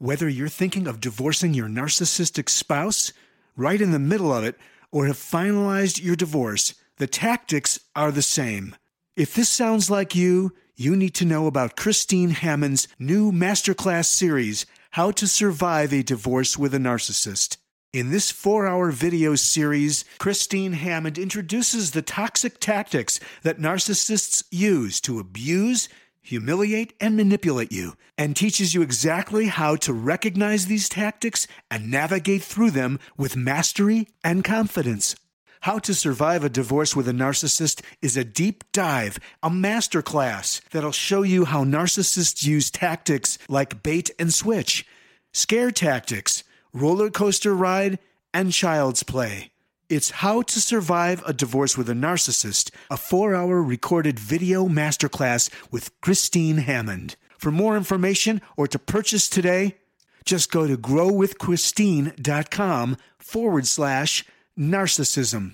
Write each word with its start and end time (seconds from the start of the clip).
Whether 0.00 0.28
you're 0.28 0.48
thinking 0.48 0.86
of 0.86 1.00
divorcing 1.00 1.54
your 1.54 1.66
narcissistic 1.66 2.48
spouse, 2.48 3.12
right 3.56 3.80
in 3.80 3.90
the 3.90 3.98
middle 3.98 4.32
of 4.32 4.44
it, 4.44 4.54
or 4.92 5.06
have 5.06 5.16
finalized 5.16 6.00
your 6.00 6.14
divorce, 6.14 6.74
the 6.98 7.08
tactics 7.08 7.80
are 7.96 8.12
the 8.12 8.22
same. 8.22 8.76
If 9.16 9.34
this 9.34 9.48
sounds 9.48 9.90
like 9.90 10.14
you, 10.14 10.54
you 10.76 10.94
need 10.94 11.14
to 11.14 11.24
know 11.24 11.48
about 11.48 11.76
Christine 11.76 12.30
Hammond's 12.30 12.86
new 13.00 13.32
masterclass 13.32 14.04
series, 14.04 14.66
How 14.92 15.10
to 15.10 15.26
Survive 15.26 15.92
a 15.92 16.04
Divorce 16.04 16.56
with 16.56 16.74
a 16.74 16.78
Narcissist. 16.78 17.56
In 17.92 18.12
this 18.12 18.30
four 18.30 18.68
hour 18.68 18.92
video 18.92 19.34
series, 19.34 20.04
Christine 20.18 20.74
Hammond 20.74 21.18
introduces 21.18 21.90
the 21.90 22.02
toxic 22.02 22.60
tactics 22.60 23.18
that 23.42 23.58
narcissists 23.58 24.44
use 24.52 25.00
to 25.00 25.18
abuse, 25.18 25.88
humiliate, 26.28 26.92
and 27.00 27.16
manipulate 27.16 27.72
you, 27.72 27.96
and 28.16 28.36
teaches 28.36 28.74
you 28.74 28.82
exactly 28.82 29.46
how 29.46 29.74
to 29.76 29.92
recognize 29.92 30.66
these 30.66 30.88
tactics 30.88 31.46
and 31.70 31.90
navigate 31.90 32.42
through 32.42 32.70
them 32.70 32.98
with 33.16 33.34
mastery 33.34 34.06
and 34.22 34.44
confidence. 34.44 35.16
How 35.62 35.78
to 35.80 35.94
Survive 35.94 36.44
a 36.44 36.48
Divorce 36.48 36.94
with 36.94 37.08
a 37.08 37.12
Narcissist 37.12 37.82
is 38.00 38.16
a 38.16 38.24
deep 38.24 38.62
dive, 38.72 39.18
a 39.42 39.50
masterclass 39.50 40.60
that'll 40.70 40.92
show 40.92 41.22
you 41.22 41.46
how 41.46 41.64
narcissists 41.64 42.44
use 42.44 42.70
tactics 42.70 43.38
like 43.48 43.82
bait 43.82 44.10
and 44.18 44.32
switch, 44.32 44.86
scare 45.32 45.70
tactics, 45.70 46.44
roller 46.72 47.10
coaster 47.10 47.54
ride, 47.54 47.98
and 48.32 48.52
child's 48.52 49.02
play. 49.02 49.50
It's 49.88 50.10
How 50.10 50.42
to 50.42 50.60
Survive 50.60 51.22
a 51.24 51.32
Divorce 51.32 51.78
with 51.78 51.88
a 51.88 51.94
Narcissist, 51.94 52.70
a 52.90 52.98
four 52.98 53.34
hour 53.34 53.62
recorded 53.62 54.18
video 54.18 54.68
masterclass 54.68 55.48
with 55.70 55.98
Christine 56.02 56.58
Hammond. 56.58 57.16
For 57.38 57.50
more 57.50 57.74
information 57.74 58.42
or 58.54 58.68
to 58.68 58.78
purchase 58.78 59.30
today, 59.30 59.78
just 60.26 60.52
go 60.52 60.66
to 60.66 60.76
growwithchristine.com 60.76 62.96
forward 63.18 63.66
slash 63.66 64.26
narcissism. 64.58 65.52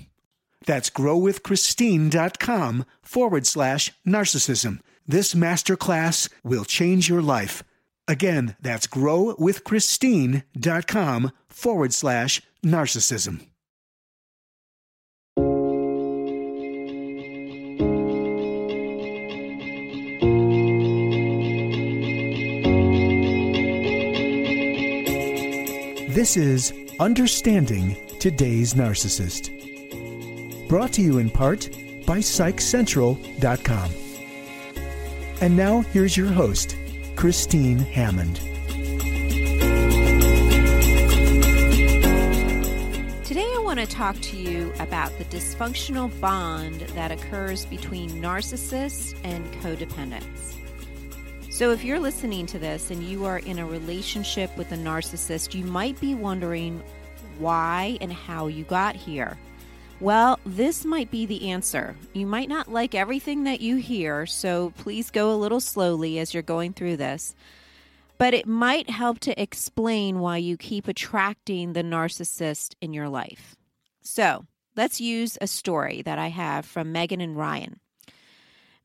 That's 0.67 0.91
growwithchristine.com 0.91 2.87
forward 3.03 3.47
slash 3.47 3.93
narcissism. 4.05 4.81
This 5.07 5.35
masterclass 5.35 6.29
will 6.43 6.65
change 6.65 7.09
your 7.09 7.23
life. 7.23 7.63
Again, 8.09 8.57
that's 8.61 8.89
growwithchristine.com 8.89 11.33
forward 11.49 11.95
slash 11.95 12.43
narcissism. 12.65 13.47
This 26.15 26.37
is 26.37 26.73
Understanding 27.01 27.97
Today's 28.21 28.75
Narcissist. 28.75 29.51
Brought 30.69 30.93
to 30.93 31.03
you 31.03 31.19
in 31.19 31.29
part 31.29 31.69
by 32.07 32.21
PsychCentral.com. 32.21 33.91
And 35.41 35.57
now 35.57 35.81
here's 35.81 36.17
your 36.17 36.29
host, 36.29 36.77
Christine 37.17 37.79
Hammond. 37.79 38.37
Today, 43.25 43.43
I 43.43 43.61
want 43.65 43.81
to 43.81 43.87
talk 43.87 44.15
to 44.21 44.37
you 44.37 44.73
about 44.79 45.19
the 45.19 45.25
dysfunctional 45.25 46.13
bond 46.21 46.83
that 46.95 47.11
occurs 47.11 47.67
between 47.67 48.09
narcissists 48.23 49.17
and 49.25 49.45
codependents. 49.55 50.64
So, 51.55 51.71
if 51.71 51.85
you're 51.85 52.01
listening 52.01 52.47
to 52.47 52.59
this 52.59 52.91
and 52.91 53.01
you 53.01 53.27
are 53.27 53.39
in 53.39 53.61
a 53.61 53.65
relationship 53.65 54.51
with 54.57 54.73
a 54.73 54.77
narcissist, 54.77 55.55
you 55.55 55.65
might 55.65 56.01
be 56.01 56.13
wondering 56.13 56.83
why 57.39 57.97
and 58.01 58.13
how 58.13 58.49
you 58.49 58.65
got 58.65 58.97
here. 58.97 59.39
Well, 60.01 60.41
this 60.45 60.85
might 60.85 61.13
be 61.13 61.27
the 61.27 61.51
answer. 61.51 61.95
You 62.13 62.27
might 62.27 62.49
not 62.49 62.73
like 62.73 62.97
everything 62.97 63.45
that 63.45 63.61
you 63.61 63.77
hear, 63.77 64.27
so 64.27 64.73
please 64.79 65.13
go 65.13 65.33
a 65.33 65.39
little 65.39 65.61
slowly 65.61 66.19
as 66.19 66.35
you're 66.35 66.43
going 66.43 66.73
through 66.73 66.97
this. 66.97 67.37
But 68.19 68.35
it 68.35 68.49
might 68.49 68.91
help 68.91 69.21
to 69.21 69.41
explain 69.41 70.19
why 70.19 70.39
you 70.39 70.57
keep 70.57 70.89
attracting 70.89 71.73
the 71.73 71.85
narcissist 71.85 72.75
in 72.81 72.93
your 72.93 73.09
life. 73.09 73.55
So, 74.03 74.45
let's 74.75 75.01
use 75.01 75.39
a 75.41 75.47
story 75.47 76.03
that 76.03 76.19
I 76.19 76.31
have 76.31 76.67
from 76.67 76.91
Megan 76.91 77.21
and 77.21 77.37
Ryan. 77.37 77.79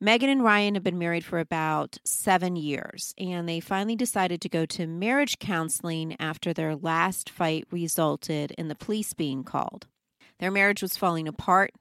Megan 0.01 0.29
and 0.29 0.41
Ryan 0.41 0.75
have 0.75 0.83
been 0.83 0.97
married 0.97 1.25
for 1.25 1.39
about 1.39 1.97
seven 2.05 2.55
years, 2.55 3.13
and 3.17 3.49
they 3.49 3.59
finally 3.59 3.97
decided 3.97 4.39
to 4.39 4.47
go 4.47 4.65
to 4.67 4.87
marriage 4.87 5.39
counseling 5.39 6.15
after 6.21 6.53
their 6.53 6.73
last 6.73 7.29
fight 7.29 7.67
resulted 7.69 8.51
in 8.51 8.69
the 8.69 8.75
police 8.75 9.11
being 9.13 9.43
called. 9.43 9.87
Their 10.39 10.51
marriage 10.51 10.81
was 10.81 10.95
falling 10.95 11.27
apart, 11.27 11.71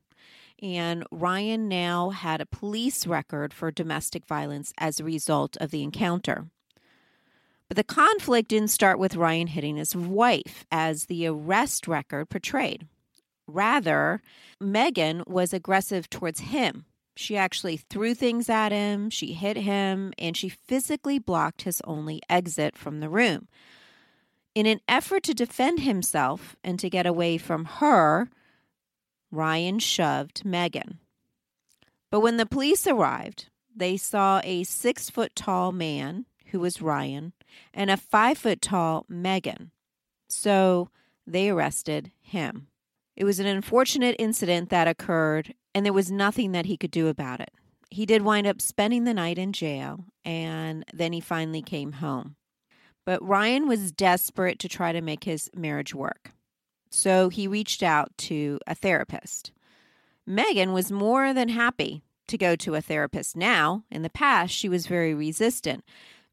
and 0.60 1.04
Ryan 1.12 1.68
now 1.68 2.10
had 2.10 2.40
a 2.40 2.46
police 2.46 3.06
record 3.06 3.54
for 3.54 3.70
domestic 3.70 4.26
violence 4.26 4.72
as 4.78 4.98
a 4.98 5.04
result 5.04 5.56
of 5.58 5.70
the 5.70 5.84
encounter. 5.84 6.46
But 7.68 7.76
the 7.76 7.84
conflict 7.84 8.48
didn't 8.48 8.68
start 8.68 8.98
with 8.98 9.14
Ryan 9.14 9.46
hitting 9.46 9.76
his 9.76 9.94
wife, 9.94 10.66
as 10.72 11.06
the 11.06 11.28
arrest 11.28 11.86
record 11.86 12.30
portrayed. 12.30 12.88
Rather, 13.46 14.22
Megan 14.60 15.22
was 15.28 15.52
aggressive 15.52 16.10
towards 16.10 16.40
him 16.40 16.84
she 17.18 17.36
actually 17.36 17.76
threw 17.76 18.14
things 18.14 18.48
at 18.48 18.70
him, 18.70 19.10
she 19.10 19.32
hit 19.32 19.56
him, 19.56 20.12
and 20.18 20.36
she 20.36 20.48
physically 20.48 21.18
blocked 21.18 21.62
his 21.62 21.82
only 21.84 22.22
exit 22.30 22.78
from 22.78 23.00
the 23.00 23.08
room. 23.08 23.48
In 24.54 24.66
an 24.66 24.78
effort 24.86 25.24
to 25.24 25.34
defend 25.34 25.80
himself 25.80 26.54
and 26.62 26.78
to 26.78 26.88
get 26.88 27.06
away 27.06 27.36
from 27.36 27.64
her, 27.64 28.28
Ryan 29.32 29.80
shoved 29.80 30.44
Megan. 30.44 31.00
But 32.08 32.20
when 32.20 32.36
the 32.36 32.46
police 32.46 32.86
arrived, 32.86 33.48
they 33.74 33.96
saw 33.96 34.40
a 34.44 34.62
six 34.62 35.10
foot 35.10 35.34
tall 35.34 35.72
man, 35.72 36.24
who 36.52 36.60
was 36.60 36.80
Ryan, 36.80 37.32
and 37.74 37.90
a 37.90 37.96
five 37.96 38.38
foot 38.38 38.62
tall 38.62 39.06
Megan. 39.08 39.72
So 40.28 40.88
they 41.26 41.50
arrested 41.50 42.12
him. 42.20 42.68
It 43.16 43.24
was 43.24 43.40
an 43.40 43.46
unfortunate 43.46 44.14
incident 44.20 44.70
that 44.70 44.86
occurred, 44.86 45.52
and 45.78 45.86
there 45.86 45.92
was 45.92 46.10
nothing 46.10 46.50
that 46.50 46.66
he 46.66 46.76
could 46.76 46.90
do 46.90 47.06
about 47.06 47.38
it. 47.38 47.52
He 47.88 48.04
did 48.04 48.22
wind 48.22 48.48
up 48.48 48.60
spending 48.60 49.04
the 49.04 49.14
night 49.14 49.38
in 49.38 49.52
jail, 49.52 50.06
and 50.24 50.84
then 50.92 51.12
he 51.12 51.20
finally 51.20 51.62
came 51.62 51.92
home. 51.92 52.34
But 53.06 53.26
Ryan 53.26 53.68
was 53.68 53.92
desperate 53.92 54.58
to 54.58 54.68
try 54.68 54.90
to 54.90 55.00
make 55.00 55.22
his 55.22 55.48
marriage 55.54 55.94
work. 55.94 56.32
So 56.90 57.28
he 57.28 57.46
reached 57.46 57.84
out 57.84 58.10
to 58.18 58.58
a 58.66 58.74
therapist. 58.74 59.52
Megan 60.26 60.72
was 60.72 60.90
more 60.90 61.32
than 61.32 61.48
happy 61.48 62.02
to 62.26 62.36
go 62.36 62.56
to 62.56 62.74
a 62.74 62.82
therapist 62.82 63.36
now. 63.36 63.84
In 63.88 64.02
the 64.02 64.10
past, 64.10 64.52
she 64.52 64.68
was 64.68 64.88
very 64.88 65.14
resistant 65.14 65.84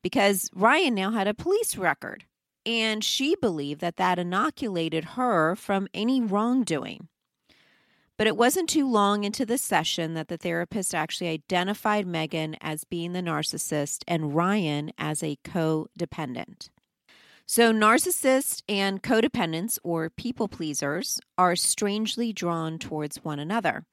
because 0.02 0.50
Ryan 0.56 0.96
now 0.96 1.12
had 1.12 1.28
a 1.28 1.36
police 1.36 1.78
record 1.78 2.26
and 2.66 3.04
she 3.04 3.36
believed 3.36 3.80
that 3.82 3.98
that 3.98 4.18
inoculated 4.18 5.04
her 5.04 5.56
from 5.56 5.88
any 5.94 6.20
wrongdoing. 6.20 7.10
But 8.18 8.28
it 8.28 8.38
wasn't 8.38 8.70
too 8.70 8.90
long 8.90 9.24
into 9.26 9.46
the 9.46 9.58
session 9.58 10.14
that 10.14 10.30
the 10.30 10.38
therapist 10.38 10.96
actually 10.96 11.28
identified 11.30 12.08
Megan 12.08 12.56
as 12.62 12.86
being 12.86 13.12
the 13.12 13.22
narcissist 13.22 14.04
and 14.08 14.34
Ryan 14.34 14.92
as 14.98 15.22
a 15.22 15.38
codependent. 15.44 16.70
So, 17.46 17.72
narcissists 17.72 18.64
and 18.68 19.04
codependents, 19.04 19.78
or 19.84 20.10
people 20.10 20.48
pleasers, 20.48 21.20
are 21.38 21.56
strangely 21.56 22.34
drawn 22.34 22.80
towards 22.80 23.24
one 23.24 23.38
another. 23.38 23.86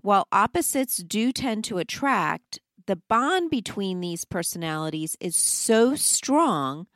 While 0.00 0.28
opposites 0.30 0.98
do 0.98 1.32
tend 1.32 1.64
to 1.64 1.78
attract, 1.78 2.60
the 2.86 2.96
bond 2.96 3.50
between 3.50 4.00
these 4.00 4.24
personalities 4.24 5.16
is 5.18 5.34
so 5.34 5.94
strong 5.96 6.86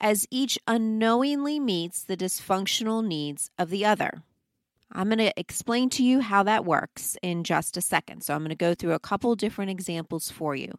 as 0.00 0.26
each 0.30 0.58
unknowingly 0.66 1.60
meets 1.60 2.02
the 2.02 2.16
dysfunctional 2.16 3.06
needs 3.06 3.50
of 3.58 3.70
the 3.70 3.84
other. 3.84 4.22
I'm 4.92 5.08
going 5.08 5.18
to 5.18 5.38
explain 5.38 5.90
to 5.90 6.02
you 6.02 6.20
how 6.20 6.42
that 6.44 6.64
works 6.64 7.16
in 7.22 7.44
just 7.44 7.76
a 7.76 7.80
second. 7.80 8.22
So, 8.22 8.34
I'm 8.34 8.40
going 8.40 8.50
to 8.50 8.56
go 8.56 8.74
through 8.74 8.92
a 8.92 8.98
couple 8.98 9.34
different 9.36 9.70
examples 9.70 10.30
for 10.30 10.54
you. 10.54 10.72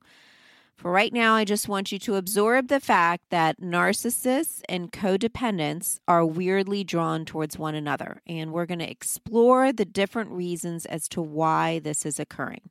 For 0.79 0.91
right 0.91 1.11
now, 1.11 1.35
I 1.35 1.43
just 1.43 1.67
want 1.67 1.91
you 1.91 1.99
to 1.99 2.15
absorb 2.15 2.69
the 2.69 2.79
fact 2.79 3.25
that 3.31 3.59
narcissists 3.59 4.61
and 4.69 4.93
codependents 4.93 5.99
are 6.07 6.25
weirdly 6.25 6.85
drawn 6.85 7.25
towards 7.25 7.59
one 7.59 7.75
another. 7.75 8.21
And 8.25 8.53
we're 8.53 8.65
going 8.65 8.79
to 8.79 8.89
explore 8.89 9.73
the 9.73 9.83
different 9.83 10.31
reasons 10.31 10.85
as 10.85 11.09
to 11.09 11.21
why 11.21 11.79
this 11.79 12.05
is 12.05 12.17
occurring. 12.17 12.69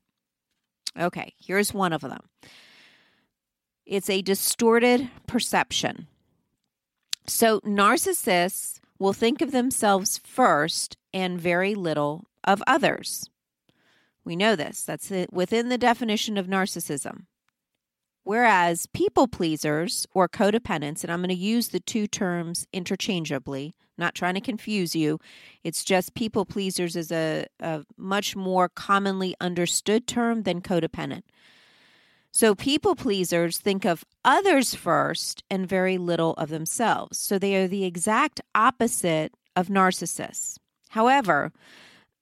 Okay, 0.99 1.35
here's 1.39 1.75
one 1.75 1.93
of 1.93 2.01
them 2.01 2.23
it's 3.85 4.09
a 4.09 4.23
distorted 4.23 5.11
perception. 5.27 6.07
So, 7.27 7.61
narcissists 7.61 8.78
will 8.99 9.13
think 9.13 9.41
of 9.41 9.53
themselves 9.53 10.19
first 10.25 10.97
and 11.13 11.41
very 11.41 11.75
little 11.75 12.27
of 12.45 12.63
others. 12.67 13.29
We 14.25 14.37
know 14.37 14.57
this. 14.57 14.83
That's 14.83 15.11
within 15.31 15.69
the 15.69 15.79
definition 15.79 16.37
of 16.37 16.47
narcissism. 16.47 17.27
Whereas 18.25 18.87
people 18.87 19.27
pleasers 19.27 20.07
or 20.13 20.29
codependents, 20.29 21.03
and 21.03 21.11
I'm 21.11 21.21
going 21.21 21.31
to 21.31 21.35
use 21.35 21.69
the 21.69 21.81
two 21.81 22.07
terms 22.07 22.67
interchangeably, 22.75 23.75
not 23.97 24.15
trying 24.15 24.35
to 24.35 24.41
confuse 24.43 24.95
you. 24.95 25.19
It's 25.65 25.83
just 25.83 26.15
people 26.15 26.45
pleasers 26.45 26.95
is 26.95 27.11
a, 27.11 27.47
a 27.61 27.85
much 27.97 28.37
more 28.37 28.69
commonly 28.69 29.35
understood 29.41 30.07
term 30.07 30.43
than 30.43 30.61
codependent. 30.61 31.23
So 32.33 32.55
people 32.55 32.95
pleasers 32.95 33.59
think 33.59 33.85
of 33.85 34.05
others 34.25 34.75
first 34.75 35.43
and 35.51 35.69
very 35.69 35.99
little 35.99 36.35
of 36.35 36.51
themselves. 36.51 37.19
So 37.19 37.39
they 37.39 37.57
are 37.57 37.69
the 37.69 37.85
exact 37.85 38.41
opposite 38.55 39.33
of 39.57 39.69
narcissists. 39.69 40.59
However, 40.91 41.53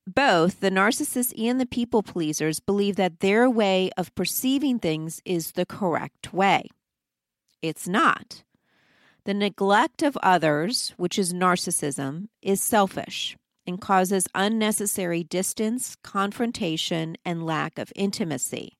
both 0.06 0.61
the 0.61 0.70
narcissists 0.70 1.35
and 1.37 1.61
the 1.61 1.67
people 1.67 2.03
pleasers 2.03 2.61
believe 2.61 2.97
that 2.97 3.20
their 3.20 3.50
way 3.50 3.91
of 3.97 4.14
perceiving 4.14 4.79
things 4.79 5.20
is 5.25 5.53
the 5.53 5.67
correct 5.67 6.32
way. 6.32 6.69
It's 7.61 7.88
not. 7.88 8.44
The 9.25 9.35
neglect 9.35 10.02
of 10.02 10.17
others, 10.23 10.94
which 10.97 11.19
is 11.19 11.35
narcissism, 11.35 12.29
is 12.41 12.61
selfish 12.61 13.37
and 13.67 13.81
causes 13.81 14.29
unnecessary 14.37 15.25
distance, 15.25 15.97
confrontation, 16.05 17.17
and 17.25 17.44
lack 17.44 17.79
of 17.79 17.93
intimacy. 17.97 18.75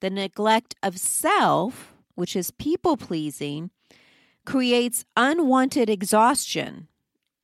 The 0.00 0.10
neglect 0.10 0.74
of 0.82 0.98
self, 0.98 1.94
which 2.14 2.36
is 2.36 2.50
people 2.52 2.96
pleasing, 2.96 3.70
creates 4.44 5.04
unwanted 5.16 5.90
exhaustion, 5.90 6.88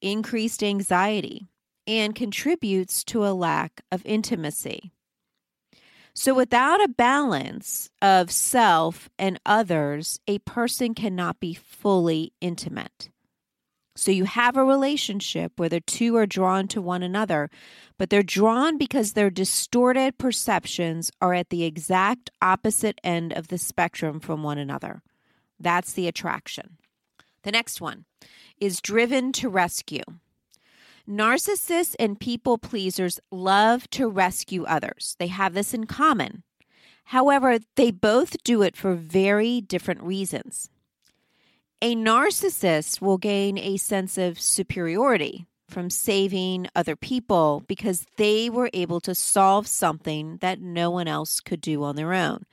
increased 0.00 0.62
anxiety, 0.62 1.48
and 1.86 2.14
contributes 2.14 3.04
to 3.04 3.26
a 3.26 3.34
lack 3.34 3.82
of 3.90 4.04
intimacy. 4.06 4.92
So, 6.14 6.32
without 6.32 6.82
a 6.82 6.88
balance 6.88 7.90
of 8.00 8.30
self 8.30 9.10
and 9.18 9.40
others, 9.44 10.20
a 10.28 10.38
person 10.40 10.94
cannot 10.94 11.40
be 11.40 11.54
fully 11.54 12.32
intimate. 12.40 13.10
So, 13.96 14.10
you 14.10 14.24
have 14.24 14.56
a 14.56 14.64
relationship 14.64 15.52
where 15.56 15.68
the 15.68 15.80
two 15.80 16.16
are 16.16 16.26
drawn 16.26 16.66
to 16.68 16.82
one 16.82 17.04
another, 17.04 17.48
but 17.96 18.10
they're 18.10 18.24
drawn 18.24 18.76
because 18.76 19.12
their 19.12 19.30
distorted 19.30 20.18
perceptions 20.18 21.12
are 21.20 21.32
at 21.32 21.50
the 21.50 21.62
exact 21.62 22.30
opposite 22.42 23.00
end 23.04 23.32
of 23.32 23.48
the 23.48 23.58
spectrum 23.58 24.18
from 24.18 24.42
one 24.42 24.58
another. 24.58 25.02
That's 25.60 25.92
the 25.92 26.08
attraction. 26.08 26.78
The 27.44 27.52
next 27.52 27.80
one 27.80 28.04
is 28.58 28.80
driven 28.80 29.30
to 29.32 29.48
rescue. 29.48 30.02
Narcissists 31.08 31.94
and 31.98 32.18
people 32.18 32.58
pleasers 32.58 33.20
love 33.30 33.88
to 33.90 34.08
rescue 34.08 34.64
others. 34.64 35.14
They 35.18 35.26
have 35.26 35.54
this 35.54 35.74
in 35.74 35.84
common. 35.84 36.42
However, 37.08 37.58
they 37.76 37.90
both 37.90 38.42
do 38.42 38.62
it 38.62 38.76
for 38.76 38.94
very 38.94 39.60
different 39.60 40.02
reasons. 40.02 40.70
A 41.82 41.94
narcissist 41.94 43.00
will 43.00 43.18
gain 43.18 43.58
a 43.58 43.76
sense 43.76 44.16
of 44.16 44.40
superiority 44.40 45.46
from 45.68 45.90
saving 45.90 46.68
other 46.74 46.96
people 46.96 47.64
because 47.66 48.06
they 48.16 48.48
were 48.48 48.70
able 48.72 49.00
to 49.00 49.14
solve 49.14 49.66
something 49.66 50.38
that 50.38 50.60
no 50.60 50.90
one 50.90 51.08
else 51.08 51.40
could 51.40 51.60
do 51.60 51.82
on 51.82 51.96
their 51.96 52.14
own. 52.14 52.44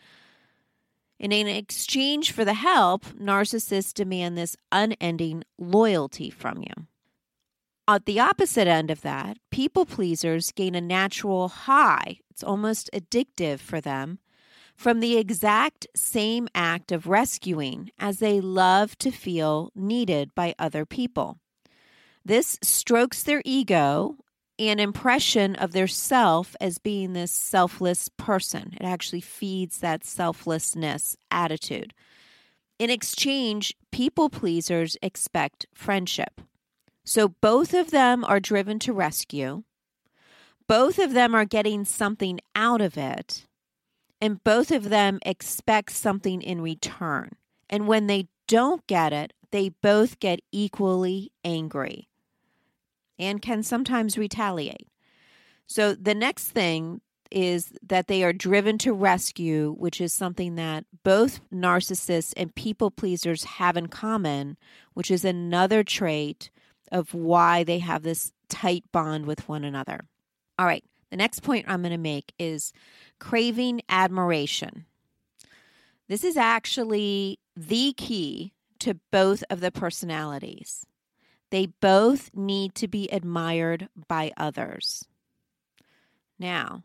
And 1.20 1.32
in 1.32 1.48
exchange 1.48 2.32
for 2.32 2.44
the 2.44 2.56
help, 2.56 3.06
narcissists 3.06 3.94
demand 3.94 4.38
this 4.38 4.58
unending 4.72 5.44
loyalty 5.60 6.32
from 6.32 6.58
you. 6.60 6.88
At 7.88 8.06
the 8.06 8.20
opposite 8.20 8.68
end 8.68 8.90
of 8.90 9.02
that, 9.02 9.38
people 9.52 9.86
pleasers 9.86 10.52
gain 10.52 10.76
a 10.76 10.82
natural 10.82 11.48
high. 11.50 12.20
It's 12.30 12.44
almost 12.44 12.90
addictive 12.94 13.60
for 13.60 13.80
them 13.80 14.20
from 14.82 15.00
the 15.00 15.16
exact 15.16 15.86
same 15.96 16.48
act 16.56 16.92
of 16.92 17.06
rescuing 17.06 17.92
as 18.00 18.18
they 18.18 18.42
love 18.42 18.98
to 18.98 19.12
feel 19.12 19.72
needed 19.76 20.34
by 20.34 20.56
other 20.58 20.88
people. 20.88 21.38
This 22.26 22.58
strokes 22.64 23.22
their 23.22 23.44
ego 23.46 24.16
and 24.58 24.80
impression 24.80 25.56
of 25.56 25.74
their 25.74 25.88
self 25.88 26.56
as 26.60 26.80
being 26.80 27.14
this 27.14 27.32
selfless 27.32 28.10
person. 28.18 28.74
It 28.74 28.84
actually 28.84 29.22
feeds 29.22 29.78
that 29.82 30.04
selflessness 30.04 31.16
attitude. 31.30 31.94
In 32.80 32.90
exchange, 32.90 33.76
people 33.92 34.32
pleasers 34.32 34.98
expect 35.04 35.68
friendship. 35.76 36.42
So 37.06 37.36
both 37.40 37.76
of 37.76 37.92
them 37.92 38.24
are 38.24 38.40
driven 38.40 38.80
to 38.80 38.94
rescue. 38.94 39.62
Both 40.68 40.98
of 40.98 41.14
them 41.14 41.36
are 41.36 41.46
getting 41.46 41.86
something 41.86 42.40
out 42.56 42.82
of 42.82 42.98
it. 42.98 43.46
And 44.22 44.44
both 44.44 44.72
of 44.72 44.90
them 44.90 45.20
expect 45.26 45.92
something 45.92 46.42
in 46.42 46.62
return. 46.62 47.32
And 47.70 47.88
when 47.88 48.08
they 48.08 48.28
don't 48.48 48.86
get 48.86 49.12
it, 49.12 49.34
they 49.50 49.70
both 49.70 50.20
get 50.20 50.42
equally 50.52 51.32
angry 51.44 52.08
and 53.18 53.42
can 53.42 53.64
sometimes 53.64 54.18
retaliate. 54.18 54.88
So 55.68 55.94
the 55.94 56.16
next 56.16 56.50
thing 56.50 57.02
is 57.32 57.72
that 57.82 58.08
they 58.08 58.24
are 58.24 58.34
driven 58.34 58.78
to 58.80 58.94
rescue, 58.94 59.74
which 59.78 60.02
is 60.02 60.12
something 60.14 60.56
that 60.56 60.86
both 61.04 61.40
narcissists 61.52 62.34
and 62.36 62.54
people 62.54 62.92
pleasers 62.92 63.46
have 63.46 63.78
in 63.78 63.88
common, 63.88 64.58
which 64.94 65.10
is 65.10 65.24
another 65.24 65.84
trait 65.84 66.52
of 66.92 67.14
why 67.14 67.64
they 67.64 67.80
have 67.80 68.04
this 68.04 68.34
tight 68.50 68.84
bond 68.92 69.26
with 69.26 69.48
one 69.48 69.64
another. 69.64 70.02
All 70.60 70.66
right, 70.66 70.84
the 71.12 71.18
next 71.18 71.42
point 71.42 71.66
I'm 71.68 71.82
going 71.82 71.92
to 71.92 71.98
make 71.98 72.34
is 72.40 72.74
craving 73.20 73.82
admiration. 73.90 74.86
This 76.08 76.24
is 76.24 76.38
actually 76.38 77.40
the 77.56 77.94
key 77.94 78.54
to 78.80 79.00
both 79.12 79.44
of 79.50 79.60
the 79.60 79.72
personalities. 79.72 80.86
They 81.52 81.68
both 81.68 82.32
need 82.34 82.74
to 82.76 82.88
be 82.88 83.10
admired 83.10 83.90
by 84.08 84.32
others. 84.38 85.06
Now, 86.40 86.84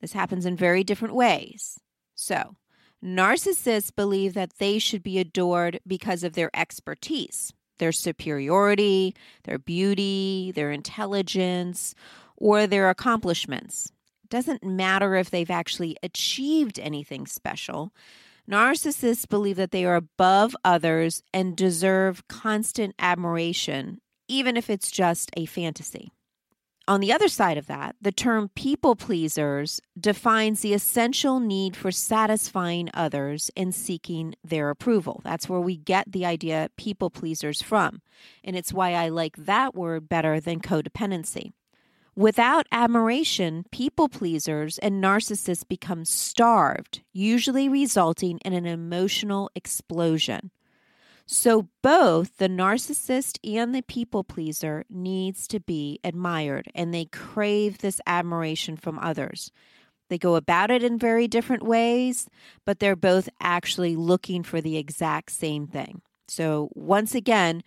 this 0.00 0.12
happens 0.12 0.46
in 0.46 0.56
very 0.56 0.84
different 0.84 1.14
ways. 1.14 1.80
So, 2.14 2.56
narcissists 3.02 3.94
believe 3.94 4.34
that 4.34 4.58
they 4.58 4.78
should 4.78 5.02
be 5.02 5.18
adored 5.18 5.80
because 5.86 6.22
of 6.22 6.34
their 6.34 6.50
expertise 6.54 7.52
their 7.78 7.92
superiority, 7.92 9.14
their 9.44 9.58
beauty, 9.58 10.52
their 10.54 10.72
intelligence, 10.72 11.94
or 12.38 12.66
their 12.66 12.88
accomplishments. 12.88 13.92
It 14.24 14.30
doesn't 14.30 14.64
matter 14.64 15.14
if 15.14 15.30
they've 15.30 15.50
actually 15.50 15.96
achieved 16.02 16.78
anything 16.78 17.26
special. 17.26 17.92
Narcissists 18.48 19.28
believe 19.28 19.56
that 19.56 19.72
they 19.72 19.84
are 19.84 19.96
above 19.96 20.56
others 20.64 21.22
and 21.34 21.56
deserve 21.56 22.26
constant 22.28 22.94
admiration, 22.98 24.00
even 24.26 24.56
if 24.56 24.70
it's 24.70 24.90
just 24.90 25.30
a 25.36 25.44
fantasy. 25.44 26.12
On 26.86 27.00
the 27.00 27.12
other 27.12 27.28
side 27.28 27.58
of 27.58 27.66
that, 27.66 27.96
the 28.00 28.10
term 28.12 28.48
people 28.54 28.96
pleasers 28.96 29.78
defines 30.00 30.60
the 30.60 30.72
essential 30.72 31.38
need 31.38 31.76
for 31.76 31.92
satisfying 31.92 32.88
others 32.94 33.50
and 33.54 33.74
seeking 33.74 34.34
their 34.42 34.70
approval. 34.70 35.20
That's 35.22 35.50
where 35.50 35.60
we 35.60 35.76
get 35.76 36.10
the 36.10 36.24
idea 36.24 36.70
people 36.78 37.10
pleasers 37.10 37.60
from. 37.60 38.00
And 38.42 38.56
it's 38.56 38.72
why 38.72 38.94
I 38.94 39.10
like 39.10 39.36
that 39.36 39.74
word 39.74 40.08
better 40.08 40.40
than 40.40 40.60
codependency. 40.60 41.52
Without 42.18 42.66
admiration, 42.72 43.64
people 43.70 44.08
pleasers 44.08 44.76
and 44.78 45.00
narcissists 45.00 45.62
become 45.68 46.04
starved, 46.04 47.00
usually 47.12 47.68
resulting 47.68 48.38
in 48.38 48.52
an 48.54 48.66
emotional 48.66 49.52
explosion. 49.54 50.50
So 51.26 51.68
both 51.80 52.38
the 52.38 52.48
narcissist 52.48 53.38
and 53.48 53.72
the 53.72 53.82
people 53.82 54.24
pleaser 54.24 54.84
needs 54.90 55.46
to 55.46 55.60
be 55.60 56.00
admired 56.02 56.66
and 56.74 56.92
they 56.92 57.04
crave 57.04 57.78
this 57.78 58.00
admiration 58.04 58.76
from 58.76 58.98
others. 58.98 59.52
They 60.08 60.18
go 60.18 60.34
about 60.34 60.72
it 60.72 60.82
in 60.82 60.98
very 60.98 61.28
different 61.28 61.62
ways, 61.62 62.28
but 62.64 62.80
they're 62.80 62.96
both 62.96 63.28
actually 63.40 63.94
looking 63.94 64.42
for 64.42 64.60
the 64.60 64.76
exact 64.76 65.30
same 65.30 65.68
thing. 65.68 66.02
So 66.26 66.68
once 66.74 67.14
again, 67.14 67.62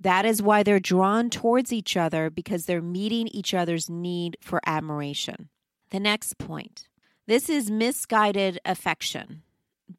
that 0.00 0.24
is 0.24 0.42
why 0.42 0.62
they're 0.62 0.80
drawn 0.80 1.30
towards 1.30 1.72
each 1.72 1.96
other 1.96 2.30
because 2.30 2.66
they're 2.66 2.82
meeting 2.82 3.28
each 3.28 3.54
other's 3.54 3.88
need 3.88 4.36
for 4.40 4.60
admiration. 4.66 5.48
The 5.90 6.00
next 6.00 6.38
point. 6.38 6.88
This 7.26 7.48
is 7.48 7.70
misguided 7.70 8.58
affection. 8.64 9.42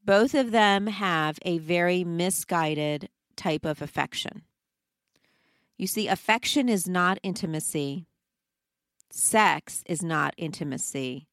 both 0.03 0.33
of 0.33 0.51
them 0.51 0.87
have 0.87 1.37
a 1.43 1.57
very 1.59 2.03
misguided 2.03 3.09
type 3.35 3.65
of 3.65 3.81
affection. 3.81 4.43
You 5.77 5.87
see, 5.87 6.07
affection 6.07 6.69
is 6.69 6.87
not 6.87 7.19
intimacy, 7.23 8.05
sex 9.11 9.83
is 9.85 10.01
not 10.01 10.33
intimacy, 10.37 11.27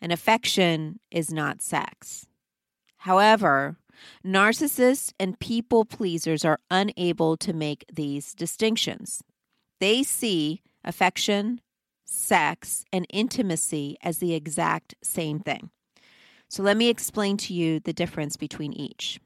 and 0.00 0.12
affection 0.12 1.00
is 1.10 1.32
not 1.32 1.62
sex. 1.62 2.26
However, 2.98 3.76
narcissists 4.24 5.12
and 5.18 5.38
people 5.38 5.84
pleasers 5.84 6.44
are 6.44 6.60
unable 6.70 7.36
to 7.38 7.52
make 7.52 7.84
these 7.92 8.34
distinctions. 8.34 9.22
They 9.80 10.02
see 10.02 10.62
affection, 10.84 11.60
sex, 12.04 12.84
and 12.92 13.06
intimacy 13.10 13.96
as 14.02 14.18
the 14.18 14.34
exact 14.34 14.94
same 15.02 15.40
thing. 15.40 15.70
So 16.48 16.62
let 16.62 16.76
me 16.76 16.88
explain 16.88 17.36
to 17.38 17.54
you 17.54 17.80
the 17.80 17.92
difference 17.92 18.36
between 18.36 18.72
each. 18.72 19.20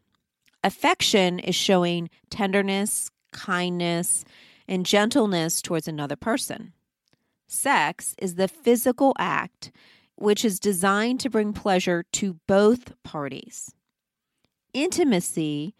Affection 0.62 1.38
is 1.38 1.54
showing 1.54 2.08
tenderness, 2.30 3.10
kindness, 3.32 4.24
and 4.68 4.86
gentleness 4.86 5.60
towards 5.62 5.88
another 5.88 6.16
person. 6.16 6.72
Sex 7.48 8.14
is 8.18 8.34
the 8.34 8.48
physical 8.48 9.14
act 9.18 9.70
which 10.16 10.44
is 10.44 10.58
designed 10.58 11.20
to 11.20 11.30
bring 11.30 11.52
pleasure 11.52 12.04
to 12.10 12.40
both 12.46 12.92
parties. 13.02 13.74
Intimacy 14.72 15.74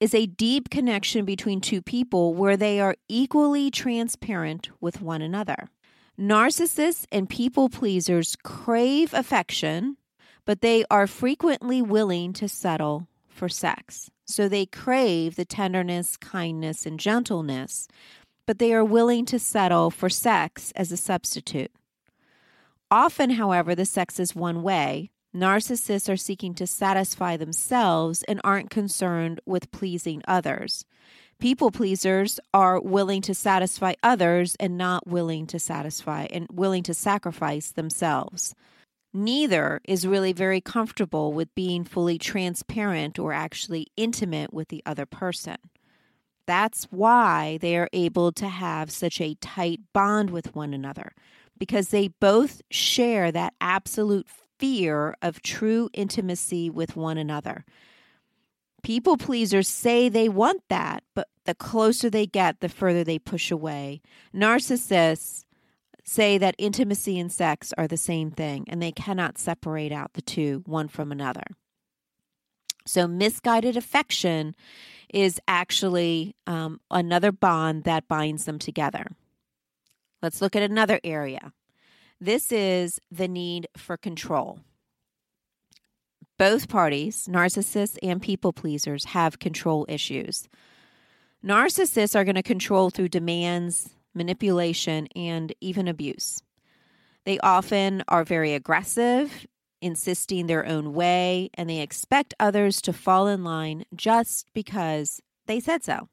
is 0.00 0.14
a 0.14 0.26
deep 0.26 0.70
connection 0.70 1.24
between 1.24 1.60
two 1.60 1.82
people 1.82 2.34
where 2.34 2.56
they 2.56 2.80
are 2.80 2.96
equally 3.08 3.70
transparent 3.70 4.70
with 4.80 5.02
one 5.02 5.22
another. 5.22 5.68
Narcissists 6.18 7.06
and 7.12 7.28
people 7.28 7.68
pleasers 7.68 8.36
crave 8.42 9.14
affection, 9.14 9.96
but 10.44 10.60
they 10.60 10.84
are 10.90 11.06
frequently 11.06 11.80
willing 11.80 12.32
to 12.34 12.48
settle 12.48 13.06
for 13.28 13.48
sex. 13.48 14.10
So 14.26 14.48
they 14.48 14.66
crave 14.66 15.36
the 15.36 15.44
tenderness, 15.44 16.16
kindness, 16.16 16.86
and 16.86 17.00
gentleness, 17.00 17.88
but 18.46 18.58
they 18.58 18.72
are 18.74 18.84
willing 18.84 19.24
to 19.26 19.38
settle 19.38 19.90
for 19.90 20.08
sex 20.08 20.72
as 20.76 20.92
a 20.92 20.96
substitute. 20.96 21.72
Often, 22.90 23.30
however, 23.30 23.74
the 23.74 23.84
sex 23.84 24.18
is 24.18 24.34
one 24.34 24.62
way, 24.62 25.10
Narcissists 25.34 26.12
are 26.12 26.16
seeking 26.16 26.54
to 26.54 26.66
satisfy 26.66 27.36
themselves 27.36 28.24
and 28.24 28.40
aren't 28.42 28.70
concerned 28.70 29.40
with 29.46 29.70
pleasing 29.70 30.22
others. 30.26 30.84
People 31.38 31.70
pleasers 31.70 32.40
are 32.52 32.80
willing 32.80 33.22
to 33.22 33.34
satisfy 33.34 33.94
others 34.02 34.56
and 34.58 34.76
not 34.76 35.06
willing 35.06 35.46
to 35.46 35.58
satisfy 35.58 36.26
and 36.30 36.46
willing 36.52 36.82
to 36.82 36.92
sacrifice 36.92 37.70
themselves. 37.70 38.54
Neither 39.14 39.80
is 39.84 40.06
really 40.06 40.32
very 40.32 40.60
comfortable 40.60 41.32
with 41.32 41.54
being 41.54 41.84
fully 41.84 42.18
transparent 42.18 43.18
or 43.18 43.32
actually 43.32 43.86
intimate 43.96 44.52
with 44.52 44.68
the 44.68 44.82
other 44.84 45.06
person. 45.06 45.56
That's 46.46 46.84
why 46.90 47.58
they 47.60 47.76
are 47.76 47.88
able 47.92 48.32
to 48.32 48.48
have 48.48 48.90
such 48.90 49.20
a 49.20 49.34
tight 49.36 49.80
bond 49.92 50.30
with 50.30 50.54
one 50.54 50.74
another, 50.74 51.12
because 51.56 51.88
they 51.88 52.08
both 52.08 52.60
share 52.70 53.30
that 53.30 53.54
absolute 53.60 54.26
fear 54.60 55.16
of 55.22 55.42
true 55.42 55.88
intimacy 55.94 56.68
with 56.68 56.94
one 56.94 57.16
another. 57.16 57.64
People 58.82 59.16
pleasers 59.16 59.66
say 59.66 60.08
they 60.08 60.28
want 60.28 60.62
that, 60.68 61.02
but 61.14 61.28
the 61.46 61.54
closer 61.54 62.10
they 62.10 62.26
get, 62.26 62.60
the 62.60 62.68
further 62.68 63.02
they 63.02 63.18
push 63.18 63.50
away. 63.50 64.02
Narcissists 64.34 65.44
say 66.04 66.36
that 66.36 66.54
intimacy 66.58 67.18
and 67.18 67.32
sex 67.32 67.72
are 67.78 67.88
the 67.88 67.96
same 67.96 68.30
thing 68.30 68.66
and 68.68 68.82
they 68.82 68.92
cannot 68.92 69.38
separate 69.38 69.92
out 69.92 70.12
the 70.12 70.22
two 70.22 70.62
one 70.66 70.88
from 70.88 71.10
another. 71.10 71.44
So, 72.86 73.06
misguided 73.06 73.76
affection 73.76 74.54
is 75.12 75.40
actually 75.48 76.34
um, 76.46 76.80
another 76.90 77.32
bond 77.32 77.84
that 77.84 78.08
binds 78.08 78.44
them 78.44 78.58
together. 78.58 79.06
Let's 80.22 80.42
look 80.42 80.54
at 80.54 80.62
another 80.62 81.00
area 81.02 81.52
this 82.20 82.52
is 82.52 83.00
the 83.10 83.28
need 83.28 83.68
for 83.76 83.96
control. 83.96 84.60
Both 86.38 86.68
parties, 86.68 87.26
narcissists 87.30 87.98
and 88.02 88.20
people 88.20 88.52
pleasers, 88.52 89.06
have 89.06 89.38
control 89.38 89.86
issues. 89.88 90.48
Narcissists 91.44 92.14
are 92.14 92.24
going 92.24 92.34
to 92.34 92.42
control 92.42 92.90
through 92.90 93.08
demands, 93.08 93.90
manipulation, 94.14 95.06
and 95.16 95.54
even 95.60 95.88
abuse. 95.88 96.42
They 97.24 97.38
often 97.40 98.02
are 98.08 98.24
very 98.24 98.54
aggressive, 98.54 99.46
insisting 99.82 100.46
their 100.46 100.66
own 100.66 100.92
way, 100.92 101.50
and 101.54 101.68
they 101.68 101.80
expect 101.80 102.34
others 102.40 102.82
to 102.82 102.92
fall 102.92 103.28
in 103.28 103.44
line 103.44 103.84
just 103.94 104.46
because 104.54 105.20
they 105.46 105.60
said 105.60 105.82
so. 105.82 106.08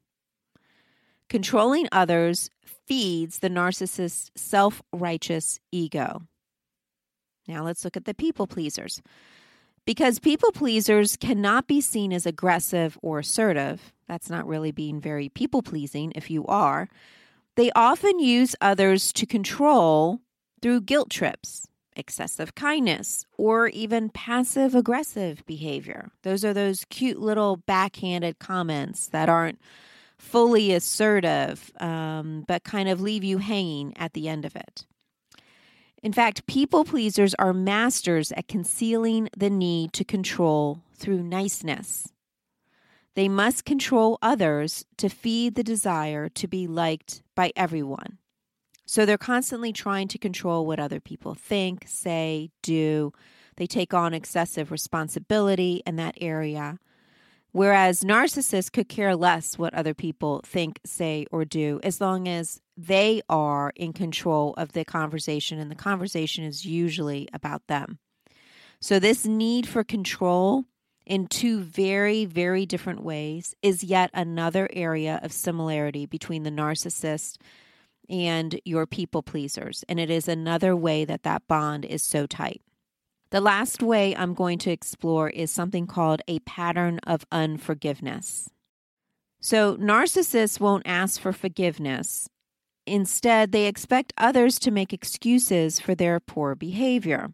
Controlling 1.28 1.88
others 1.92 2.48
feeds 2.88 3.38
the 3.38 3.50
narcissist's 3.50 4.30
self 4.34 4.82
righteous 4.92 5.60
ego. 5.70 6.22
Now 7.46 7.62
let's 7.64 7.84
look 7.84 7.96
at 7.96 8.06
the 8.06 8.14
people 8.14 8.46
pleasers. 8.46 9.02
Because 9.84 10.18
people 10.18 10.52
pleasers 10.52 11.16
cannot 11.16 11.66
be 11.66 11.80
seen 11.80 12.12
as 12.12 12.26
aggressive 12.26 12.98
or 13.00 13.20
assertive, 13.20 13.92
that's 14.06 14.28
not 14.28 14.46
really 14.46 14.70
being 14.72 15.00
very 15.00 15.28
people 15.28 15.62
pleasing 15.62 16.12
if 16.14 16.30
you 16.30 16.44
are, 16.46 16.88
they 17.56 17.70
often 17.74 18.18
use 18.18 18.54
others 18.60 19.12
to 19.14 19.26
control 19.26 20.20
through 20.60 20.82
guilt 20.82 21.10
trips, 21.10 21.68
excessive 21.96 22.54
kindness, 22.54 23.24
or 23.36 23.68
even 23.68 24.10
passive 24.10 24.74
aggressive 24.74 25.44
behavior. 25.46 26.10
Those 26.22 26.44
are 26.44 26.54
those 26.54 26.84
cute 26.90 27.18
little 27.18 27.56
backhanded 27.56 28.38
comments 28.38 29.08
that 29.08 29.28
aren't 29.28 29.58
fully 30.18 30.72
assertive, 30.72 31.72
um, 31.80 32.44
but 32.46 32.64
kind 32.64 32.88
of 32.88 33.00
leave 33.00 33.24
you 33.24 33.38
hanging 33.38 33.96
at 33.96 34.12
the 34.12 34.28
end 34.28 34.44
of 34.44 34.56
it. 34.56 34.86
In 36.02 36.12
fact, 36.12 36.46
people 36.46 36.84
pleasers 36.84 37.34
are 37.34 37.52
masters 37.52 38.30
at 38.32 38.48
concealing 38.48 39.28
the 39.36 39.50
need 39.50 39.92
to 39.94 40.04
control 40.04 40.82
through 40.94 41.22
niceness. 41.22 42.08
They 43.14 43.28
must 43.28 43.64
control 43.64 44.18
others 44.22 44.84
to 44.98 45.08
feed 45.08 45.56
the 45.56 45.64
desire 45.64 46.28
to 46.28 46.46
be 46.46 46.68
liked 46.68 47.22
by 47.34 47.52
everyone. 47.56 48.18
So 48.86 49.04
they're 49.04 49.18
constantly 49.18 49.72
trying 49.72 50.08
to 50.08 50.18
control 50.18 50.64
what 50.64 50.78
other 50.78 51.00
people 51.00 51.34
think, 51.34 51.84
say, 51.88 52.50
do. 52.62 53.12
They 53.56 53.66
take 53.66 53.92
on 53.92 54.14
excessive 54.14 54.70
responsibility 54.70 55.82
in 55.84 55.96
that 55.96 56.14
area. 56.20 56.78
Whereas 57.52 58.04
narcissists 58.04 58.70
could 58.70 58.88
care 58.88 59.16
less 59.16 59.56
what 59.58 59.74
other 59.74 59.94
people 59.94 60.42
think, 60.44 60.80
say, 60.84 61.26
or 61.30 61.44
do, 61.44 61.80
as 61.82 62.00
long 62.00 62.28
as 62.28 62.60
they 62.76 63.22
are 63.28 63.72
in 63.74 63.92
control 63.92 64.54
of 64.58 64.72
the 64.72 64.84
conversation, 64.84 65.58
and 65.58 65.70
the 65.70 65.74
conversation 65.74 66.44
is 66.44 66.66
usually 66.66 67.28
about 67.32 67.66
them. 67.66 67.98
So, 68.80 68.98
this 68.98 69.24
need 69.24 69.66
for 69.66 69.82
control 69.82 70.64
in 71.06 71.26
two 71.26 71.60
very, 71.60 72.26
very 72.26 72.66
different 72.66 73.02
ways 73.02 73.54
is 73.62 73.82
yet 73.82 74.10
another 74.12 74.68
area 74.72 75.18
of 75.22 75.32
similarity 75.32 76.06
between 76.06 76.42
the 76.42 76.50
narcissist 76.50 77.38
and 78.08 78.60
your 78.64 78.86
people 78.86 79.22
pleasers. 79.22 79.84
And 79.88 79.98
it 79.98 80.10
is 80.10 80.28
another 80.28 80.76
way 80.76 81.04
that 81.06 81.22
that 81.24 81.48
bond 81.48 81.84
is 81.86 82.02
so 82.02 82.26
tight. 82.26 82.60
The 83.30 83.40
last 83.42 83.82
way 83.82 84.16
I'm 84.16 84.32
going 84.32 84.58
to 84.60 84.70
explore 84.70 85.28
is 85.28 85.50
something 85.50 85.86
called 85.86 86.22
a 86.26 86.38
pattern 86.40 86.98
of 87.06 87.26
unforgiveness. 87.30 88.48
So, 89.40 89.76
narcissists 89.76 90.58
won't 90.58 90.86
ask 90.86 91.20
for 91.20 91.32
forgiveness. 91.32 92.28
Instead, 92.86 93.52
they 93.52 93.66
expect 93.66 94.14
others 94.16 94.58
to 94.60 94.70
make 94.70 94.92
excuses 94.94 95.78
for 95.78 95.94
their 95.94 96.20
poor 96.20 96.54
behavior. 96.54 97.28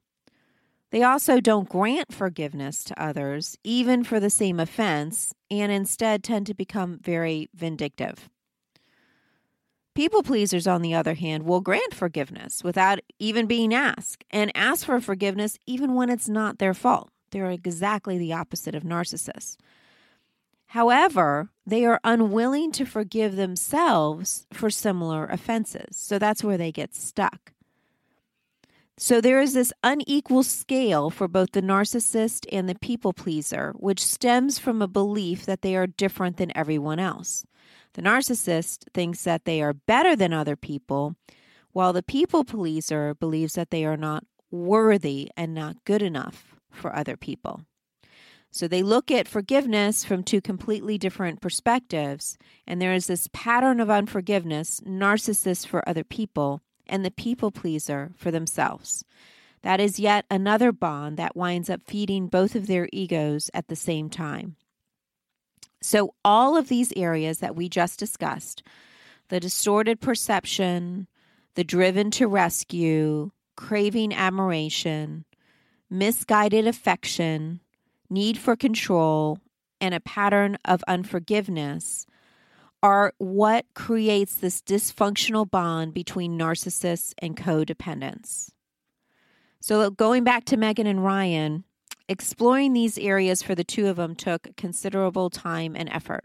They 0.91 1.03
also 1.03 1.41
don't 1.41 1.69
grant 1.69 2.13
forgiveness 2.13 2.85
to 2.85 3.03
others, 3.03 3.57
even 3.63 4.05
for 4.05 4.21
the 4.21 4.31
same 4.31 4.61
offense, 4.61 5.33
and 5.51 5.73
instead 5.73 6.23
tend 6.23 6.47
to 6.47 6.55
become 6.55 6.99
very 7.03 7.49
vindictive. 7.55 8.29
People 9.95 10.25
pleasers, 10.25 10.67
on 10.67 10.83
the 10.83 10.95
other 10.95 11.15
hand, 11.15 11.45
will 11.45 11.61
grant 11.61 11.95
forgiveness 11.95 12.65
without 12.65 12.99
even 13.21 13.47
being 13.47 13.73
asked 13.73 14.25
and 14.31 14.51
ask 14.57 14.87
for 14.87 15.01
forgiveness 15.01 15.57
even 15.67 15.95
when 15.95 16.11
it's 16.11 16.29
not 16.29 16.59
their 16.59 16.75
fault. 16.75 17.11
They're 17.31 17.51
exactly 17.51 18.19
the 18.19 18.33
opposite 18.33 18.75
of 18.75 18.83
narcissists. 18.83 19.57
However, 20.69 21.51
they 21.65 21.85
are 21.85 22.01
unwilling 22.03 22.73
to 22.73 22.85
forgive 22.85 23.37
themselves 23.37 24.49
for 24.53 24.69
similar 24.69 25.27
offenses. 25.27 25.97
So 25.97 26.19
that's 26.19 26.43
where 26.43 26.59
they 26.59 26.73
get 26.73 26.97
stuck. 26.97 27.53
So 28.97 29.21
there 29.21 29.41
is 29.41 29.55
this 29.55 29.73
unequal 29.85 30.43
scale 30.43 31.11
for 31.11 31.29
both 31.29 31.53
the 31.53 31.63
narcissist 31.63 32.47
and 32.53 32.69
the 32.69 32.75
people 32.77 33.13
pleaser, 33.13 33.73
which 33.77 34.05
stems 34.05 34.59
from 34.59 34.83
a 34.83 34.89
belief 34.89 35.47
that 35.47 35.63
they 35.63 35.77
are 35.77 35.87
different 35.87 36.37
than 36.37 36.57
everyone 36.57 36.99
else. 36.99 37.45
The 37.95 38.03
narcissist 38.03 38.85
thinks 38.93 39.23
that 39.23 39.45
they 39.45 39.63
are 39.63 39.73
better 39.73 40.15
than 40.15 40.33
other 40.33 40.57
people, 40.57 41.17
while 41.73 41.93
the 41.93 42.03
people 42.03 42.45
pleaser 42.45 43.15
believes 43.15 43.55
that 43.55 43.71
they 43.71 43.85
are 43.85 43.97
not 43.97 44.25
worthy 44.51 45.31
and 45.37 45.55
not 45.55 45.85
good 45.85 46.03
enough 46.03 46.57
for 46.71 46.95
other 46.95 47.17
people. 47.17 47.63
So 48.51 48.69
they 48.69 48.85
look 48.85 49.11
at 49.11 49.27
forgiveness 49.27 50.05
from 50.05 50.23
two 50.23 50.41
completely 50.41 50.97
different 50.97 51.41
perspectives. 51.41 52.39
And 52.69 52.81
there 52.81 52.95
is 52.95 53.09
this 53.09 53.29
pattern 53.33 53.81
of 53.81 53.91
unforgiveness, 53.91 54.81
narcissist 54.87 55.67
for 55.67 55.89
other 55.89 56.05
people, 56.05 56.61
and 56.87 57.05
the 57.05 57.11
people 57.11 57.51
pleaser 57.51 58.13
for 58.17 58.31
themselves. 58.31 59.05
That 59.63 59.81
is 59.81 59.99
yet 59.99 60.25
another 60.31 60.71
bond 60.71 61.17
that 61.17 61.35
winds 61.35 61.69
up 61.69 61.81
feeding 61.85 62.29
both 62.29 62.55
of 62.55 62.69
their 62.69 62.89
egos 62.93 63.51
at 63.53 63.67
the 63.67 63.75
same 63.75 64.09
time. 64.09 64.55
So, 65.87 66.15
all 66.25 66.57
of 66.57 66.69
these 66.69 66.95
areas 66.97 67.41
that 67.41 67.55
we 67.55 67.69
just 67.69 67.99
discussed 67.99 68.63
the 69.29 69.39
distorted 69.39 70.01
perception, 70.01 71.09
the 71.57 71.63
driven 71.63 72.11
to 72.13 72.27
rescue, 72.27 73.33
craving 73.55 74.15
admiration, 74.15 75.27
misguided 75.91 76.67
affection, 76.67 77.61
need 78.09 78.39
for 78.39 78.57
control, 78.57 79.41
and 79.79 79.93
a 79.93 80.01
pattern 80.01 80.57
of 80.65 80.83
unforgiveness 80.89 82.07
are 82.83 83.13
what 83.19 83.67
creates 83.75 84.37
this 84.37 84.63
dysfunctional 84.63 85.49
bond 85.49 85.93
between 85.93 86.39
narcissists 86.39 87.13
and 87.19 87.37
codependents. 87.37 88.53
So, 89.61 89.91
going 89.91 90.25
back 90.25 90.47
to 90.47 90.57
Megan 90.57 90.87
and 90.87 91.05
Ryan, 91.05 91.65
exploring 92.09 92.73
these 92.73 92.99
areas 92.99 93.43
for 93.43 93.55
the 93.55 93.65
two 93.65 93.87
of 93.87 93.97
them 93.97 94.15
took 94.15 94.57
considerable 94.57 95.31
time 95.31 95.75
and 95.77 95.89
effort. 95.89 96.25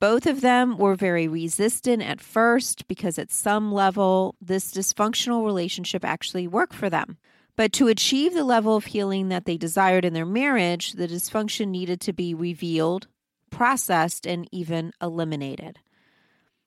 Both 0.00 0.26
of 0.26 0.40
them 0.42 0.78
were 0.78 0.94
very 0.94 1.26
resistant 1.26 2.02
at 2.02 2.20
first 2.20 2.86
because, 2.86 3.18
at 3.18 3.32
some 3.32 3.72
level, 3.72 4.36
this 4.40 4.72
dysfunctional 4.72 5.44
relationship 5.44 6.04
actually 6.04 6.46
worked 6.46 6.74
for 6.74 6.88
them. 6.88 7.18
But 7.56 7.72
to 7.72 7.88
achieve 7.88 8.34
the 8.34 8.44
level 8.44 8.76
of 8.76 8.84
healing 8.84 9.30
that 9.30 9.44
they 9.44 9.56
desired 9.56 10.04
in 10.04 10.12
their 10.12 10.24
marriage, 10.24 10.92
the 10.92 11.08
dysfunction 11.08 11.68
needed 11.68 12.00
to 12.02 12.12
be 12.12 12.32
revealed, 12.32 13.08
processed, 13.50 14.24
and 14.24 14.48
even 14.52 14.92
eliminated. 15.02 15.80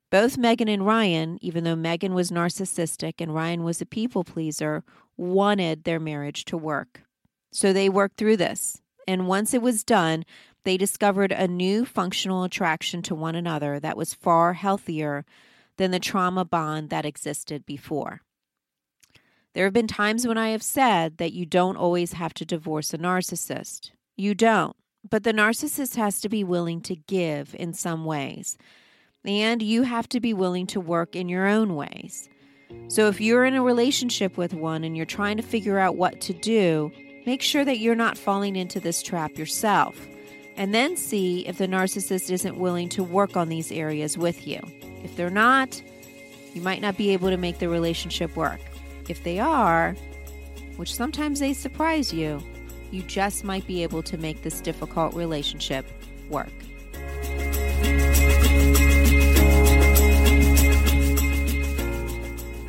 Both 0.10 0.38
Megan 0.38 0.68
and 0.68 0.86
Ryan, 0.86 1.40
even 1.42 1.64
though 1.64 1.78
Megan 1.78 2.14
was 2.14 2.32
narcissistic 2.32 3.14
and 3.20 3.34
Ryan 3.34 3.64
was 3.64 3.80
a 3.80 3.86
people 3.86 4.26
pleaser, 4.26 4.84
wanted 5.16 5.86
their 5.86 6.02
marriage 6.02 6.44
to 6.46 6.58
work. 6.58 7.04
So 7.52 7.74
they 7.74 7.90
worked 7.90 8.18
through 8.18 8.38
this. 8.38 8.82
And 9.08 9.28
once 9.28 9.54
it 9.54 9.62
was 9.62 9.84
done, 9.84 10.26
they 10.64 10.78
discovered 10.78 11.32
a 11.32 11.48
new 11.48 11.86
functional 11.86 12.44
attraction 12.44 13.02
to 13.04 13.16
one 13.16 13.36
another 13.36 13.80
that 13.80 13.98
was 13.98 14.14
far 14.14 14.54
healthier 14.54 15.26
than 15.78 15.92
the 15.92 16.00
trauma 16.00 16.46
bond 16.46 16.90
that 16.90 17.06
existed 17.06 17.66
before. 17.66 18.22
There 19.54 19.66
have 19.66 19.74
been 19.74 19.88
times 19.88 20.26
when 20.26 20.38
I 20.38 20.50
have 20.50 20.64
said 20.64 21.18
that 21.18 21.34
you 21.34 21.46
don't 21.46 21.76
always 21.76 22.14
have 22.14 22.34
to 22.36 22.46
divorce 22.46 22.94
a 22.94 22.98
narcissist. 22.98 23.92
You 24.16 24.34
don't. 24.34 24.76
But 25.10 25.24
the 25.24 25.34
narcissist 25.34 25.96
has 25.96 26.22
to 26.22 26.30
be 26.30 26.44
willing 26.44 26.82
to 26.82 26.96
give 26.96 27.56
in 27.58 27.74
some 27.74 28.06
ways. 28.06 28.58
And 29.26 29.62
you 29.62 29.84
have 29.84 30.08
to 30.10 30.20
be 30.20 30.34
willing 30.34 30.68
to 30.68 30.80
work 30.80 31.16
in 31.16 31.28
your 31.28 31.48
own 31.48 31.76
ways. 31.76 32.30
So 32.88 33.08
if 33.08 33.20
you're 33.20 33.44
in 33.44 33.56
a 33.56 33.64
relationship 33.64 34.38
with 34.38 34.54
one 34.54 34.84
and 34.84 34.96
you're 34.96 35.06
trying 35.06 35.38
to 35.38 35.44
figure 35.44 35.80
out 35.80 35.98
what 35.98 36.22
to 36.22 36.34
do, 36.34 36.92
make 37.26 37.42
sure 37.42 37.66
that 37.66 37.80
you're 37.80 37.96
not 37.96 38.18
falling 38.18 38.56
into 38.56 38.80
this 38.80 39.02
trap 39.02 39.38
yourself. 39.38 40.08
And 40.58 40.74
then 40.74 40.98
see 40.98 41.48
if 41.48 41.58
the 41.58 41.68
narcissist 41.68 42.30
isn't 42.30 42.58
willing 42.58 42.90
to 42.90 43.04
work 43.04 43.38
on 43.38 43.50
these 43.50 43.72
areas 43.72 44.18
with 44.18 44.46
you. 44.46 44.60
If 45.04 45.16
they're 45.16 45.30
not, 45.30 45.82
you 46.54 46.62
might 46.62 46.82
not 46.82 46.98
be 46.98 47.12
able 47.12 47.30
to 47.30 47.38
make 47.38 47.60
the 47.60 47.70
relationship 47.70 48.36
work. 48.36 48.60
If 49.08 49.24
they 49.24 49.40
are, 49.40 49.96
which 50.76 50.94
sometimes 50.94 51.40
they 51.40 51.54
surprise 51.54 52.14
you, 52.14 52.42
you 52.92 53.02
just 53.04 53.44
might 53.44 53.66
be 53.66 53.84
able 53.84 54.04
to 54.04 54.18
make 54.18 54.42
this 54.42 54.60
difficult 54.62 55.16
relationship 55.16 55.86
work. 56.30 56.52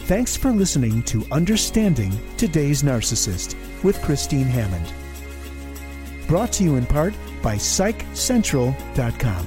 Thanks 0.07 0.37
for 0.37 0.51
listening 0.51 1.03
to 1.05 1.25
Understanding 1.33 2.13
Today's 2.37 2.83
Narcissist 2.83 3.57
with 3.85 4.03
Christine 4.03 4.47
Hammond. 4.47 4.93
Brought 6.27 6.51
to 6.53 6.65
you 6.65 6.77
in 6.77 6.87
part 6.87 7.13
by 7.43 7.57
PsychCentral.com. 7.57 9.47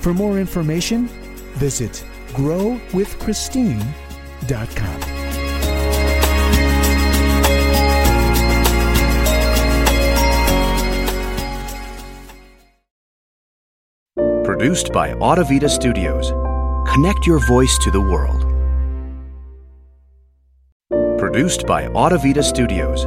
For 0.00 0.12
more 0.14 0.38
information, 0.38 1.08
visit 1.56 2.04
GrowWithChristine.com. 2.32 5.00
Produced 14.44 14.92
by 14.92 15.14
Audavita 15.14 15.70
Studios. 15.70 16.32
Connect 16.92 17.26
your 17.26 17.38
voice 17.46 17.78
to 17.84 17.90
the 17.92 18.00
world. 18.00 18.44
Produced 21.18 21.66
by 21.66 21.86
Audavita 21.88 22.42
Studios. 22.42 23.06